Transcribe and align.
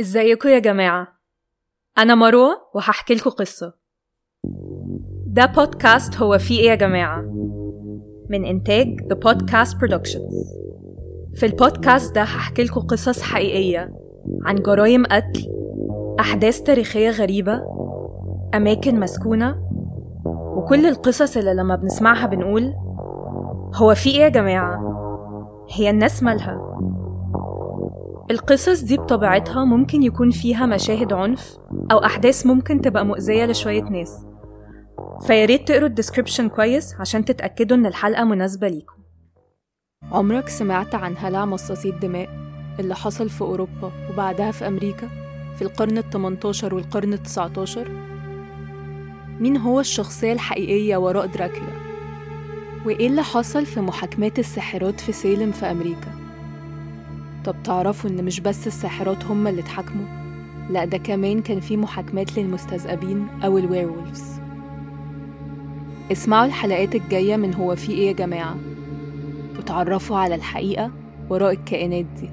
ازيكم 0.00 0.48
يا 0.48 0.58
جماعة؟ 0.58 1.08
أنا 1.98 2.14
مروة 2.14 2.50
وهحكي 2.74 3.14
لكم 3.14 3.30
قصة. 3.30 3.74
ده 5.26 5.46
بودكاست 5.46 6.16
هو 6.16 6.38
فيه 6.38 6.60
إيه 6.60 6.70
يا 6.70 6.74
جماعة؟ 6.74 7.20
من 8.30 8.44
إنتاج 8.44 9.00
The 9.00 9.16
Podcast 9.16 9.70
Productions. 9.78 10.34
في 11.34 11.46
البودكاست 11.46 12.14
ده 12.14 12.22
هحكي 12.22 12.62
لكم 12.64 12.80
قصص 12.80 13.22
حقيقية 13.22 13.94
عن 14.44 14.54
جرائم 14.56 15.04
قتل 15.06 15.50
أحداث 16.20 16.60
تاريخية 16.62 17.10
غريبة 17.10 17.62
أماكن 18.54 19.00
مسكونة 19.00 19.56
وكل 20.56 20.86
القصص 20.86 21.36
اللي 21.36 21.54
لما 21.54 21.76
بنسمعها 21.76 22.26
بنقول 22.26 22.74
هو 23.74 23.94
في 23.94 24.10
إيه 24.10 24.20
يا 24.20 24.28
جماعة؟ 24.28 24.94
هي 25.70 25.90
الناس 25.90 26.22
مالها. 26.22 26.70
القصص 28.30 28.80
دي 28.80 28.96
بطبيعتها 28.96 29.64
ممكن 29.64 30.02
يكون 30.02 30.30
فيها 30.30 30.66
مشاهد 30.66 31.12
عنف 31.12 31.56
أو 31.92 31.98
أحداث 31.98 32.46
ممكن 32.46 32.80
تبقى 32.80 33.06
مؤذية 33.06 33.44
لشوية 33.44 33.82
ناس 33.82 34.26
فياريت 35.26 35.68
تقروا 35.68 35.88
ال 35.88 35.93
description 35.93 36.48
كويس 36.48 36.94
عشان 37.00 37.24
تتأكدوا 37.24 37.76
إن 37.76 37.86
الحلقة 37.86 38.24
مناسبة 38.24 38.68
ليكم 38.68 38.94
عمرك 40.12 40.48
سمعت 40.48 40.94
عن 40.94 41.14
هلع 41.18 41.44
مصاصي 41.44 41.88
الدماء 41.90 42.28
اللي 42.80 42.94
حصل 42.94 43.28
في 43.30 43.40
أوروبا 43.40 43.92
وبعدها 44.10 44.50
في 44.50 44.66
أمريكا 44.68 45.08
في 45.56 45.62
القرن 45.62 45.98
ال 45.98 46.10
18 46.10 46.74
والقرن 46.74 47.12
ال 47.12 47.22
19 47.22 47.88
مين 49.40 49.56
هو 49.56 49.80
الشخصية 49.80 50.32
الحقيقية 50.32 50.96
وراء 50.96 51.26
دراكولا؟ 51.26 51.84
وإيه 52.86 53.06
اللي 53.06 53.22
حصل 53.22 53.66
في 53.66 53.80
محاكمات 53.80 54.38
الساحرات 54.38 55.00
في 55.00 55.12
سيلم 55.12 55.52
في 55.52 55.66
أمريكا؟ 55.70 56.23
طب 57.44 57.54
تعرفوا 57.64 58.10
إن 58.10 58.24
مش 58.24 58.40
بس 58.40 58.66
الساحرات 58.66 59.24
هما 59.24 59.50
اللي 59.50 59.60
اتحاكموا؟ 59.60 60.06
لأ 60.70 60.84
ده 60.84 60.98
كمان 60.98 61.42
كان 61.42 61.60
في 61.60 61.76
محاكمات 61.76 62.38
للمستذئبين 62.38 63.26
أو 63.44 63.58
الويرولفز 63.58 64.22
اسمعوا 66.12 66.46
الحلقات 66.46 66.94
الجاية 66.94 67.36
من 67.36 67.54
هو 67.54 67.76
في 67.76 67.92
إيه 67.92 68.06
يا 68.08 68.12
جماعة 68.12 68.56
وتعرفوا 69.58 70.16
على 70.16 70.34
الحقيقة 70.34 70.90
وراء 71.30 71.52
الكائنات 71.52 72.04
دي. 72.20 72.30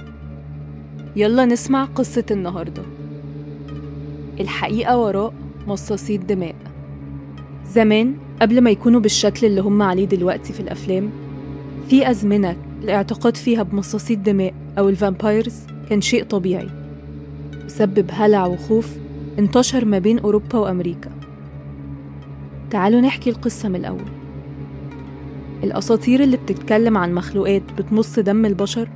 يلا 1.15 1.45
نسمع 1.45 1.85
قصة 1.85 2.23
النهاردة. 2.31 2.83
الحقيقة 4.39 4.97
وراء 4.97 5.33
مصاصي 5.67 6.15
الدماء 6.15 6.55
زمان 7.67 8.15
قبل 8.41 8.61
ما 8.61 8.69
يكونوا 8.69 8.99
بالشكل 8.99 9.47
اللي 9.47 9.61
هم 9.61 9.81
عليه 9.81 10.05
دلوقتي 10.05 10.53
في 10.53 10.59
الأفلام 10.59 11.09
في 11.89 12.09
أزمنة 12.09 12.55
الاعتقاد 12.83 13.37
فيها 13.37 13.63
بمصاصي 13.63 14.13
الدماء 14.13 14.53
أو 14.77 14.89
الفامبايرز 14.89 15.55
كان 15.89 16.01
شيء 16.01 16.23
طبيعي 16.23 16.69
وسبب 17.65 18.05
هلع 18.11 18.45
وخوف 18.45 18.97
انتشر 19.39 19.85
ما 19.85 19.99
بين 19.99 20.19
أوروبا 20.19 20.57
وأمريكا. 20.59 21.11
تعالوا 22.71 23.01
نحكي 23.01 23.29
القصة 23.29 23.69
من 23.69 23.75
الأول. 23.75 24.11
الأساطير 25.63 26.23
اللي 26.23 26.37
بتتكلم 26.37 26.97
عن 26.97 27.13
مخلوقات 27.13 27.61
بتمص 27.77 28.19
دم 28.19 28.45
البشر 28.45 28.89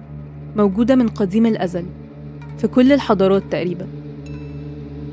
موجودة 0.56 0.95
من 0.95 1.08
قديم 1.08 1.45
الأزل 1.45 1.86
في 2.58 2.67
كل 2.67 2.91
الحضارات 2.91 3.44
تقريبا. 3.52 3.88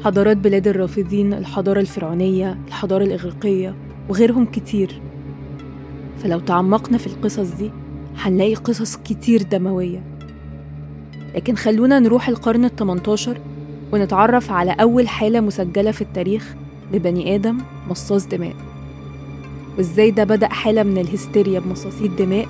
حضارات 0.05 0.37
بلاد 0.37 0.69
الرافدين 0.69 1.35
الحضارة 1.35 1.81
الفرعونية 1.81 2.59
الحضارة 2.69 3.05
الإغريقية 3.05 3.75
وغيرهم 4.09 4.45
كتير. 4.47 5.01
فلو 6.23 6.39
تعمقنا 6.41 6.99
في 6.99 7.07
القصص 7.07 7.57
دي 7.59 7.71
هنلاقي 8.19 8.55
قصص 8.55 8.97
كتير 8.97 9.43
دموية. 9.43 10.03
لكن 11.35 11.57
خلونا 11.57 11.99
نروح 11.99 12.29
القرن 12.29 12.65
ال 12.65 12.77
18 12.77 13.41
ونتعرف 13.93 14.51
على 14.51 14.73
أول 14.73 15.09
حالة 15.09 15.41
مسجلة 15.41 15.91
في 15.91 16.03
التاريخ 16.03 16.55
لبني 16.93 17.35
آدم 17.35 17.59
مصاص 17.89 18.27
دماء. 18.27 18.55
وإزاي 19.79 20.11
ده 20.11 20.25
بدأ 20.25 20.49
حالة 20.49 20.83
من 20.83 20.99
الهستيريا 20.99 21.61
بمصاصي 21.61 22.07
الدماء 22.07 22.49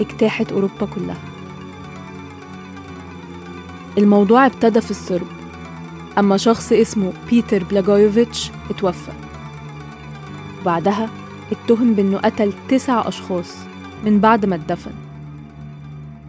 اجتاحت 0.00 0.52
أوروبا 0.52 0.86
كلها. 0.94 1.16
الموضوع 3.98 4.46
ابتدى 4.46 4.80
في 4.80 4.90
الصرب 4.90 5.26
لما 6.18 6.36
شخص 6.36 6.72
اسمه 6.72 7.12
بيتر 7.30 7.64
بلاجويوفيتش 7.64 8.50
اتوفى. 8.70 9.12
وبعدها 10.62 11.10
اتهم 11.52 11.94
بأنه 11.94 12.18
قتل 12.18 12.52
تسع 12.68 13.08
أشخاص. 13.08 13.69
من 14.04 14.20
بعد 14.20 14.46
ما 14.46 14.54
اتدفن. 14.54 14.92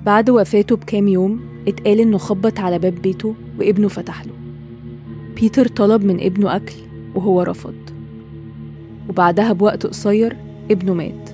بعد 0.06 0.30
وفاته 0.30 0.76
بكام 0.76 1.08
يوم 1.08 1.42
اتقال 1.68 2.00
إنه 2.00 2.18
خبط 2.18 2.60
على 2.60 2.80
باب 2.80 2.96
بيته 2.96 3.36
وابنه 3.60 3.88
فتح 3.88 4.26
له. 4.26 4.34
بيتر 5.36 5.68
طلب 5.68 6.04
من 6.04 6.20
ابنه 6.20 6.56
أكل 6.56 6.76
وهو 7.16 7.42
رفض. 7.42 7.76
وبعدها 9.10 9.54
بوقت 9.54 9.86
قصير 9.86 10.38
ابنه 10.72 10.94
مات. 10.94 11.30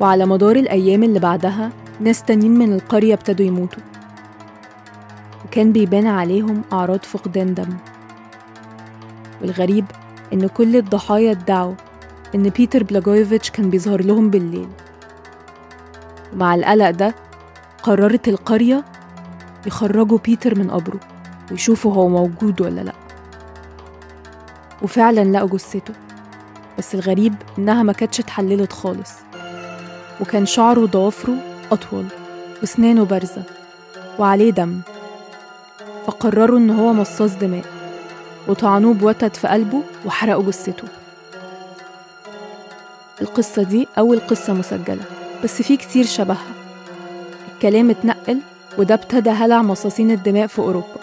وعلى 0.00 0.26
مدار 0.26 0.56
الأيام 0.56 1.02
اللي 1.02 1.18
بعدها 1.18 1.72
ناس 2.00 2.22
تانيين 2.22 2.58
من 2.58 2.72
القرية 2.72 3.14
ابتدوا 3.14 3.46
يموتوا. 3.46 3.82
وكان 5.44 5.72
بيبان 5.72 6.06
عليهم 6.06 6.62
أعراض 6.72 7.02
فقدان 7.02 7.54
دم. 7.54 7.68
والغريب 9.42 9.84
إن 10.32 10.46
كل 10.46 10.76
الضحايا 10.76 11.30
ادعوا 11.30 11.74
إن 12.34 12.48
بيتر 12.48 12.82
بلاجويفيتش 12.82 13.50
كان 13.50 13.70
بيظهر 13.70 14.04
لهم 14.04 14.30
بالليل. 14.30 14.68
ومع 16.32 16.54
القلق 16.54 16.90
ده 16.90 17.14
قررت 17.82 18.28
القرية 18.28 18.84
يخرجوا 19.66 20.18
بيتر 20.18 20.58
من 20.58 20.70
قبره 20.70 21.00
ويشوفوا 21.50 21.94
هو 21.94 22.08
موجود 22.08 22.60
ولا 22.60 22.80
لأ. 22.80 22.92
وفعلا 24.82 25.24
لقوا 25.24 25.48
جثته 25.48 25.94
بس 26.78 26.94
الغريب 26.94 27.34
إنها 27.58 27.82
ما 27.82 27.92
كانتش 27.92 28.20
اتحللت 28.20 28.72
خالص. 28.72 29.10
وكان 30.20 30.46
شعره 30.46 30.80
وضوافره 30.80 31.34
أطول 31.72 32.06
وسنانه 32.62 33.04
بارزة 33.04 33.42
وعليه 34.18 34.50
دم. 34.50 34.80
فقرروا 36.06 36.58
إن 36.58 36.70
هو 36.70 36.92
مصاص 36.92 37.34
دماء 37.34 37.64
وطعنوه 38.48 38.94
بوتد 38.94 39.34
في 39.34 39.48
قلبه 39.48 39.82
وحرقوا 40.06 40.42
جثته. 40.42 40.88
القصة 43.20 43.62
دي 43.62 43.88
أول 43.98 44.20
قصة 44.20 44.52
مسجلة. 44.52 45.04
بس 45.46 45.62
في 45.62 45.76
كتير 45.76 46.04
شبهها. 46.06 46.46
الكلام 47.54 47.90
اتنقل 47.90 48.40
وده 48.78 48.94
ابتدى 48.94 49.30
هلع 49.30 49.62
مصاصين 49.62 50.10
الدماء 50.10 50.46
في 50.46 50.58
أوروبا. 50.58 51.00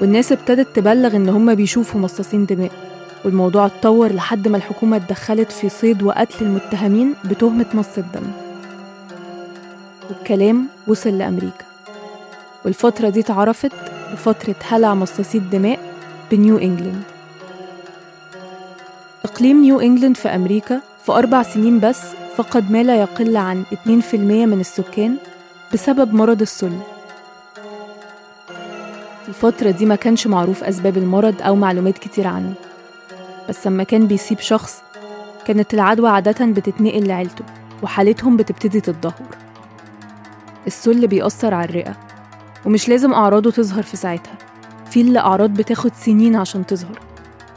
والناس 0.00 0.32
ابتدت 0.32 0.76
تبلغ 0.76 1.16
إن 1.16 1.28
هما 1.28 1.54
بيشوفوا 1.54 2.00
مصاصين 2.00 2.46
دماء. 2.46 2.70
والموضوع 3.24 3.66
اتطور 3.66 4.12
لحد 4.12 4.48
ما 4.48 4.56
الحكومة 4.56 4.96
اتدخلت 4.96 5.52
في 5.52 5.68
صيد 5.68 6.02
وقتل 6.02 6.44
المتهمين 6.44 7.14
بتهمة 7.24 7.66
مص 7.74 7.98
الدم. 7.98 8.26
والكلام 10.10 10.66
وصل 10.86 11.18
لأمريكا. 11.18 11.64
والفترة 12.64 13.08
دي 13.08 13.20
اتعرفت 13.20 13.72
بفترة 14.12 14.56
هلع 14.68 14.94
مصاصي 14.94 15.38
الدماء 15.38 15.78
بنيو 16.30 16.58
إنجلند 16.58 17.02
إقليم 19.24 19.60
نيو 19.62 19.80
إنجلند 19.80 20.16
في 20.16 20.28
أمريكا 20.28 20.80
في 21.06 21.12
أربع 21.12 21.42
سنين 21.42 21.80
بس 21.80 22.00
فقد 22.36 22.70
ما 22.70 22.82
لا 22.82 22.96
يقل 23.00 23.36
عن 23.36 23.64
2% 23.72 24.14
من 24.14 24.60
السكان 24.60 25.16
بسبب 25.72 26.14
مرض 26.14 26.40
السل. 26.40 26.72
في 29.22 29.28
الفترة 29.28 29.70
دي 29.70 29.86
ما 29.86 29.94
كانش 29.94 30.26
معروف 30.26 30.64
أسباب 30.64 30.96
المرض 30.96 31.42
أو 31.42 31.56
معلومات 31.56 31.98
كتير 31.98 32.26
عنه. 32.26 32.54
بس 33.48 33.66
لما 33.66 33.84
كان 33.84 34.06
بيسيب 34.06 34.40
شخص 34.40 34.82
كانت 35.46 35.74
العدوى 35.74 36.08
عادة 36.10 36.46
بتتنقل 36.46 37.06
لعيلته 37.08 37.44
وحالتهم 37.82 38.36
بتبتدي 38.36 38.80
تتدهور. 38.80 39.36
السل 40.66 41.06
بيأثر 41.06 41.54
على 41.54 41.64
الرئة 41.64 41.96
ومش 42.66 42.88
لازم 42.88 43.12
أعراضه 43.12 43.50
تظهر 43.50 43.82
في 43.82 43.96
ساعتها. 43.96 44.34
في 44.90 45.00
اللي 45.00 45.18
أعراض 45.18 45.50
بتاخد 45.50 45.94
سنين 45.94 46.36
عشان 46.36 46.66
تظهر 46.66 46.98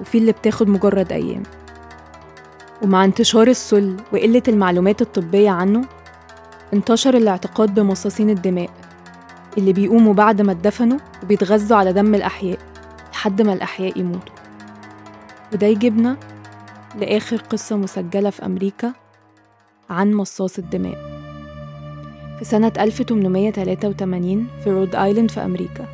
وفي 0.02 0.18
اللي 0.18 0.32
بتاخد 0.32 0.70
مجرد 0.70 1.12
أيام. 1.12 1.44
ومع 2.82 3.06
انتشار 3.06 3.48
السل 3.48 3.98
وقلة 4.14 4.44
المعلومات 4.48 5.02
الطبية 5.02 5.50
عنه 5.50 5.82
انتشر 6.74 7.18
الاعتقاد 7.18 7.76
بمصاصين 7.76 8.30
الدماء 8.30 8.70
اللي 9.58 9.74
بيقوموا 9.74 10.14
بعد 10.14 10.42
ما 10.42 10.52
اتدفنوا 10.52 10.98
وبيتغذوا 11.24 11.78
على 11.78 11.94
دم 11.94 12.16
الأحياء 12.16 12.60
لحد 13.14 13.42
ما 13.42 13.54
الأحياء 13.54 14.00
يموتوا. 14.00 14.36
وده 15.54 15.68
يجيبنا 15.68 16.18
لآخر 17.00 17.38
قصة 17.38 17.78
مسجلة 17.78 18.30
في 18.30 18.46
أمريكا 18.46 18.94
عن 19.90 20.14
مصاص 20.14 20.58
الدماء. 20.58 20.98
في 22.40 22.46
سنة 22.46 22.72
1883 22.80 24.48
في 24.64 24.70
رود 24.72 24.96
آيلاند 24.96 25.32
في 25.32 25.46
أمريكا 25.46 25.86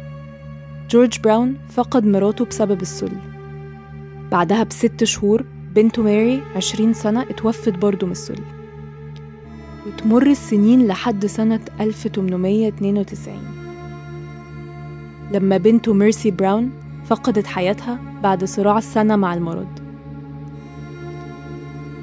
جورج 0.89 1.19
براون 1.19 1.57
فقد 1.69 2.05
مراته 2.05 2.45
بسبب 2.45 2.81
السل. 2.81 3.11
بعدها 4.31 4.63
بست 4.63 5.03
شهور 5.03 5.45
بنته 5.75 6.03
ماري 6.03 6.41
عشرين 6.55 6.93
سنة 6.93 7.21
اتوفت 7.21 7.69
برضه 7.77 8.05
من 8.05 8.11
السل 8.11 8.39
وتمر 9.87 10.27
السنين 10.27 10.87
لحد 10.87 11.25
سنة 11.25 11.59
1892 11.81 13.33
لما 15.31 15.57
بنته 15.57 15.93
ميرسي 15.93 16.31
براون 16.31 16.71
فقدت 17.05 17.47
حياتها 17.47 17.99
بعد 18.23 18.43
صراع 18.43 18.77
السنة 18.77 19.15
مع 19.15 19.33
المرض. 19.33 19.67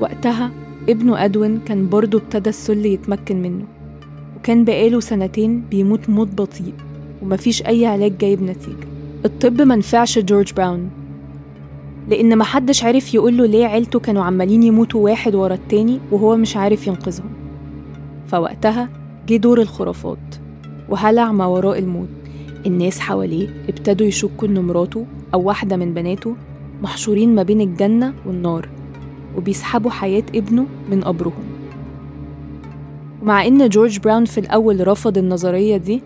وقتها 0.00 0.50
ابنه 0.88 1.24
أدوين 1.24 1.60
كان 1.60 1.88
برضه 1.88 2.18
ابتدى 2.18 2.50
السل 2.50 2.86
يتمكن 2.86 3.42
منه 3.42 3.64
وكان 4.36 4.64
بقاله 4.64 5.00
سنتين 5.00 5.60
بيموت 5.60 6.10
موت 6.10 6.28
بطيء 6.28 6.74
ومفيش 7.22 7.62
أي 7.62 7.86
علاج 7.86 8.18
جايب 8.18 8.42
نتيجة. 8.42 8.86
الطب 9.24 9.62
منفعش 9.62 10.18
جورج 10.18 10.52
براون. 10.52 10.90
لأن 12.10 12.38
محدش 12.38 12.84
عرف 12.84 13.14
يقوله 13.14 13.46
ليه 13.46 13.66
عيلته 13.66 14.00
كانوا 14.00 14.24
عمالين 14.24 14.62
يموتوا 14.62 15.04
واحد 15.04 15.34
ورا 15.34 15.54
التاني 15.54 16.00
وهو 16.10 16.36
مش 16.36 16.56
عارف 16.56 16.86
ينقذهم. 16.86 17.30
فوقتها 18.28 18.88
جه 19.28 19.36
دور 19.36 19.60
الخرافات 19.60 20.18
وهلع 20.88 21.32
ما 21.32 21.46
وراء 21.46 21.78
الموت. 21.78 22.08
الناس 22.66 23.00
حواليه 23.00 23.48
ابتدوا 23.68 24.06
يشكوا 24.06 24.48
إن 24.48 24.60
مراته 24.64 25.06
أو 25.34 25.42
واحدة 25.42 25.76
من 25.76 25.94
بناته 25.94 26.34
محشورين 26.82 27.34
ما 27.34 27.42
بين 27.42 27.60
الجنة 27.60 28.14
والنار 28.26 28.68
وبيسحبوا 29.36 29.90
حياة 29.90 30.22
ابنه 30.34 30.66
من 30.90 31.00
قبرهم. 31.00 31.44
ومع 33.22 33.46
إن 33.46 33.68
جورج 33.68 33.98
براون 33.98 34.24
في 34.24 34.38
الأول 34.40 34.88
رفض 34.88 35.18
النظرية 35.18 35.76
دي 35.76 36.02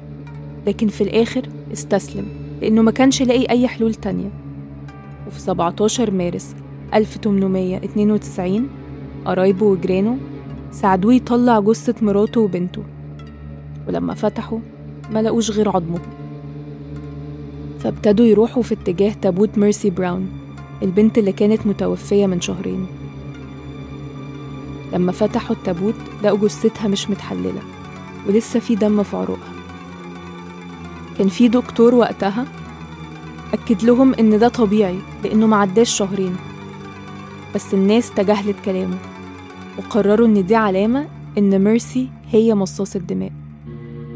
لكن 0.67 0.89
في 0.89 1.01
الآخر 1.05 1.43
استسلم 1.73 2.27
لأنه 2.63 2.83
ما 2.83 2.91
كانش 2.91 3.23
لاقي 3.23 3.51
أي 3.51 3.69
حلول 3.69 3.95
تانية. 3.95 4.31
وفي 5.27 5.41
17 5.41 6.11
مارس 6.11 6.55
1892 6.95 8.69
قرايبه 9.25 9.67
وجيرانه 9.67 10.19
ساعدوه 10.71 11.15
يطلع 11.15 11.61
جثة 11.61 11.95
مراته 12.03 12.41
وبنته. 12.41 12.83
ولما 13.89 14.15
فتحوا 14.15 14.59
ما 15.13 15.23
لقوش 15.23 15.51
غير 15.51 15.69
عظمه. 15.69 16.01
فابتدوا 17.79 18.27
يروحوا 18.27 18.63
في 18.63 18.75
اتجاه 18.75 19.13
تابوت 19.13 19.59
ميرسي 19.59 19.91
براون 19.91 20.29
البنت 20.83 21.19
اللي 21.19 21.33
كانت 21.33 21.67
متوفية 21.67 22.27
من 22.27 22.41
شهرين. 22.41 22.87
لما 24.93 25.13
فتحوا 25.13 25.57
التابوت 25.57 25.95
لقوا 26.25 26.39
جثتها 26.39 26.89
مش 26.89 27.11
متحللة 27.11 27.63
ولسه 28.29 28.61
في 28.61 28.75
دم 28.75 29.03
في 29.03 29.17
عروقها. 29.17 29.53
كان 31.19 31.29
في 31.29 31.49
دكتور 31.49 31.95
وقتها 31.95 32.47
أكد 33.53 33.83
لهم 33.85 34.15
إن 34.15 34.39
ده 34.39 34.49
طبيعي 34.49 34.99
لأنه 35.25 35.47
معداش 35.47 35.91
شهرين. 35.91 36.37
بس 37.55 37.75
الناس 37.75 38.11
تجاهلت 38.11 38.57
كلامه 38.65 38.99
وقرروا 39.79 40.27
إن 40.27 40.47
دي 40.47 40.57
علامة 40.57 41.07
إن 41.39 41.65
ميرسي 41.65 42.09
هي 42.31 42.55
مصاص 42.55 42.97
الدماء. 42.97 43.33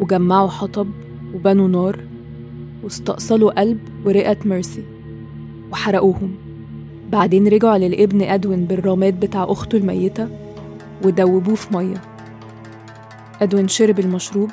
وجمعوا 0.01 0.49
حطب 0.49 0.89
وبنوا 1.35 1.69
نار 1.69 2.01
واستأصلوا 2.83 3.61
قلب 3.61 3.79
ورئة 4.05 4.37
ميرسي 4.45 4.85
وحرقوهم. 5.73 6.35
بعدين 7.13 7.49
رجعوا 7.49 7.79
للابن 7.79 8.23
أدوين 8.23 8.65
بالرماد 8.65 9.21
بتاع 9.21 9.45
أخته 9.45 9.77
الميتة 9.79 10.29
ودوبوه 11.05 11.55
في 11.55 11.77
مية. 11.77 12.01
أدوين 13.43 13.69
شرب 13.69 13.99
المشروب 13.99 14.51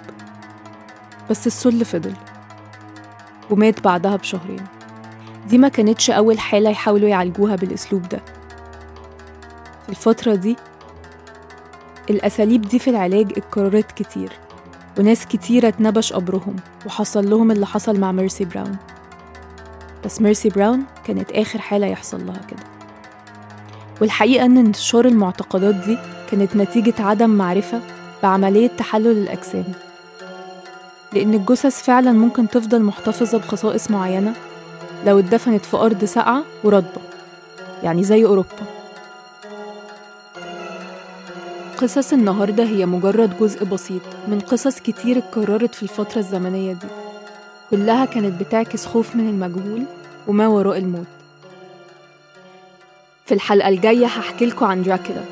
بس 1.29 1.47
السل 1.47 1.85
فضل. 1.85 2.13
ومات 3.53 3.83
بعدها 3.83 4.15
بشهرين. 4.15 4.65
دي 5.49 5.57
ما 5.57 5.67
كانتش 5.67 6.09
أول 6.09 6.39
حالة 6.39 6.69
يحاولوا 6.69 7.09
يعالجوها 7.09 7.55
بالأسلوب 7.55 8.01
ده. 8.09 8.19
في 9.83 9.89
الفترة 9.89 10.35
دي 10.35 10.55
الأساليب 12.09 12.61
دي 12.61 12.79
في 12.79 12.89
العلاج 12.89 13.31
اتكررت 13.37 13.91
كتير 13.91 14.31
وناس 14.99 15.25
كتيرة 15.25 15.67
اتنبش 15.67 16.13
قبرهم 16.13 16.55
وحصل 16.85 17.29
لهم 17.29 17.51
اللي 17.51 17.65
حصل 17.65 17.99
مع 17.99 18.11
ميرسي 18.11 18.45
براون. 18.45 18.77
بس 20.05 20.21
ميرسي 20.21 20.49
براون 20.49 20.83
كانت 21.05 21.31
آخر 21.31 21.59
حالة 21.61 21.87
يحصل 21.87 22.25
لها 22.25 22.41
كده. 22.47 22.63
والحقيقة 24.01 24.45
إن 24.45 24.57
انتشار 24.57 25.05
المعتقدات 25.05 25.75
دي 25.75 25.97
كانت 26.31 26.55
نتيجة 26.55 26.93
عدم 26.99 27.29
معرفة 27.29 27.81
بعملية 28.23 28.67
تحلل 28.67 29.17
الأجسام. 29.17 29.65
لأن 31.13 31.33
الجثث 31.33 31.83
فعلا 31.83 32.11
ممكن 32.11 32.49
تفضل 32.49 32.81
محتفظة 32.81 33.37
بخصائص 33.37 33.91
معينة 33.91 34.33
لو 35.05 35.19
اتدفنت 35.19 35.65
في 35.65 35.77
أرض 35.77 36.05
ساقعة 36.05 36.43
ورطبة 36.63 37.01
يعني 37.83 38.03
زي 38.03 38.25
أوروبا. 38.25 38.49
قصص 41.77 42.13
النهاردة 42.13 42.63
هي 42.63 42.85
مجرد 42.85 43.39
جزء 43.39 43.63
بسيط 43.65 44.01
من 44.27 44.39
قصص 44.39 44.79
كتير 44.79 45.17
اتكررت 45.17 45.75
في 45.75 45.83
الفترة 45.83 46.19
الزمنية 46.19 46.73
دي. 46.73 46.87
كلها 47.71 48.05
كانت 48.05 48.41
بتعكس 48.41 48.85
خوف 48.85 49.15
من 49.15 49.29
المجهول 49.29 49.83
وما 50.27 50.47
وراء 50.47 50.77
الموت. 50.77 51.07
في 53.25 53.33
الحلقة 53.33 53.69
الجاية 53.69 54.05
هحكي 54.05 54.45
لكم 54.45 54.65
عن 54.65 54.83
دراكولا 54.83 55.23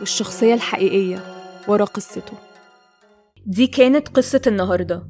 والشخصية 0.00 0.54
الحقيقية 0.54 1.18
ورا 1.68 1.84
قصته. 1.84 2.32
دي 3.46 3.66
كانت 3.66 4.08
قصة 4.08 4.40
النهاردة. 4.46 5.06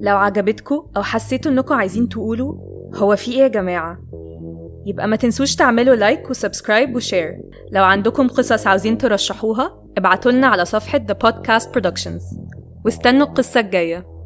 لو 0.00 0.16
عجبتكم 0.16 0.86
أو 0.96 1.02
حسيتوا 1.02 1.52
إنكم 1.52 1.74
عايزين 1.74 2.08
تقولوا 2.08 2.54
هو 2.94 3.16
في 3.16 3.32
إيه 3.32 3.38
يا 3.38 3.48
جماعة؟ 3.48 3.98
يبقى 4.86 5.08
ما 5.08 5.16
تنسوش 5.16 5.54
تعملوا 5.56 5.94
لايك 5.94 6.30
و 6.30 6.37
subscribe 6.37 6.96
و 6.96 7.02
share. 7.02 7.40
لو 7.72 7.84
عندكم 7.84 8.28
قصص 8.28 8.66
عاوزين 8.66 8.98
ترشحوها 8.98 9.82
ابعتولنا 9.98 10.46
على 10.46 10.64
صفحة 10.64 10.98
The 10.98 11.28
Podcast 11.28 11.64
Productions. 11.64 12.38
واستنوا 12.84 13.26
القصة 13.26 13.60
الجاية. 13.60 14.17